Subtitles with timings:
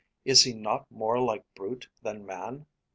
[0.25, 2.65] Is he Not more like brute than man?